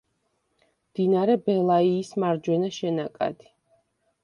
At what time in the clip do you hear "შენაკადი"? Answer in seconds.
2.81-3.51